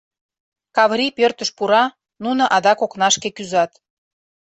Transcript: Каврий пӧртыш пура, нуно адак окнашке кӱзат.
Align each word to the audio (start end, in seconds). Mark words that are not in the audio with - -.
Каврий 0.75 1.11
пӧртыш 1.17 1.49
пура, 1.57 1.83
нуно 2.23 2.43
адак 2.55 2.79
окнашке 2.85 3.29
кӱзат. 3.35 3.71